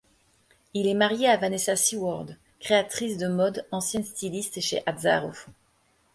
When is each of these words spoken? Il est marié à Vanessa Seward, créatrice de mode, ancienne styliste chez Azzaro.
Il 0.73 0.87
est 0.87 0.95
marié 0.95 1.27
à 1.29 1.37
Vanessa 1.37 1.75
Seward, 1.75 2.35
créatrice 2.59 3.19
de 3.19 3.27
mode, 3.27 3.67
ancienne 3.69 4.03
styliste 4.03 4.59
chez 4.59 4.81
Azzaro. 4.87 5.31